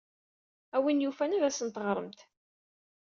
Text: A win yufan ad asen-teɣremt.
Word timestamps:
A 0.75 0.77
win 0.83 1.03
yufan 1.03 1.35
ad 1.35 1.43
asen-teɣremt. 1.49 2.19